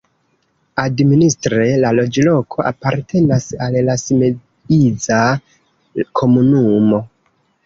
Administre 0.83 1.67
la 1.83 1.91
loĝloko 1.97 2.65
apartenas 2.69 3.45
al 3.67 3.77
la 3.91 3.97
Simeiza 4.05 5.21
komunumo. 6.23 7.05